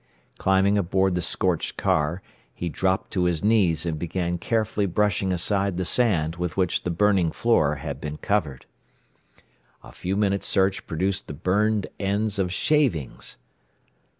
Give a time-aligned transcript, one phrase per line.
[0.39, 2.23] Climbing aboard the scorched car,
[2.55, 6.89] he dropped to his knees and began carefully brushing aside the sand with which the
[6.89, 8.65] burning floor had been covered.
[9.83, 13.37] A few minutes' search produced the burned ends of shavings!